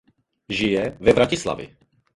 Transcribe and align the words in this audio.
Žije 0.59 0.87
ve 1.09 1.13
Vratislavi. 1.21 1.73